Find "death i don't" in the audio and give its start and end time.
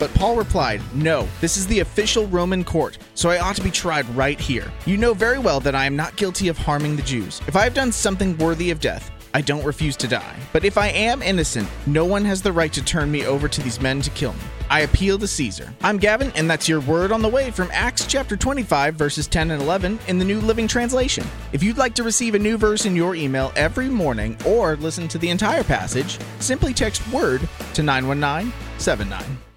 8.80-9.62